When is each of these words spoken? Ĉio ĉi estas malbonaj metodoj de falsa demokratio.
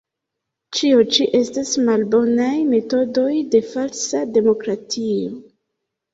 Ĉio 0.77 1.03
ĉi 1.17 1.27
estas 1.39 1.73
malbonaj 1.89 2.49
metodoj 2.73 3.27
de 3.53 3.63
falsa 3.75 4.25
demokratio. 4.41 5.31